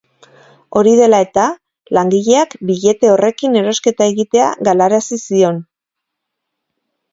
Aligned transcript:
Hori 0.79 0.93
dela 0.99 1.19
eta, 1.25 1.43
langileak 1.97 2.55
billete 2.71 3.13
horrekin 3.17 3.59
erosketa 3.63 4.09
egitea 4.15 4.49
galarazi 4.71 5.23
zion. 5.29 5.63